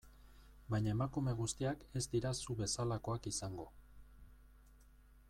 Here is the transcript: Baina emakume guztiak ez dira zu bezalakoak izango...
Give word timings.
Baina 0.73 0.93
emakume 0.93 1.35
guztiak 1.41 1.85
ez 2.01 2.03
dira 2.15 2.33
zu 2.45 2.57
bezalakoak 2.63 3.29
izango... 3.33 3.71